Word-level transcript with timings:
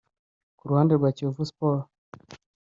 Ku 0.57 0.63
ruhande 0.69 0.93
rwa 0.93 1.09
Kiyovu 1.15 1.43
sport 1.51 1.81